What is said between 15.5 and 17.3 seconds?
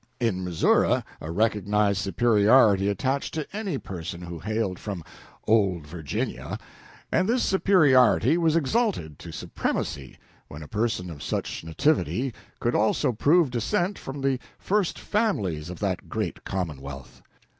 of that great commonwealth.